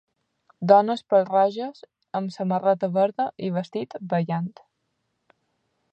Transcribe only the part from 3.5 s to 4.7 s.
vestit ballant